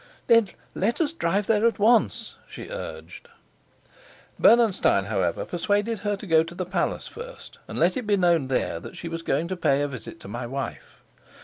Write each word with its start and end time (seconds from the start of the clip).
"Then 0.25 0.47
let 0.73 0.99
us 0.99 1.13
drive 1.13 1.45
there 1.45 1.67
at 1.67 1.77
once," 1.77 2.33
she 2.49 2.69
urged. 2.71 3.27
Bernenstein, 4.39 5.05
however, 5.05 5.45
persuaded 5.45 5.99
her 5.99 6.15
to 6.17 6.25
go 6.25 6.41
to 6.43 6.55
the 6.55 6.65
palace 6.65 7.07
first 7.07 7.59
and 7.67 7.77
let 7.77 7.95
it 7.95 8.07
be 8.07 8.17
known 8.17 8.47
there 8.47 8.79
that 8.79 8.97
she 8.97 9.07
was 9.07 9.21
going 9.21 9.47
to 9.49 9.55
pay 9.55 9.83
a 9.83 9.87
visit 9.87 10.19
to 10.21 10.27
my 10.27 10.47
wife. 10.47 11.03